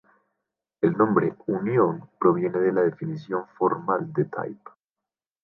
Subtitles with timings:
[0.81, 4.71] El nombre "unión" proviene de la definición formal de type.